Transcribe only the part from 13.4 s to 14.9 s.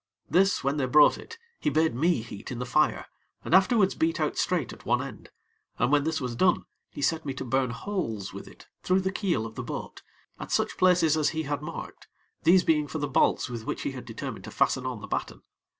with which he had determined to fasten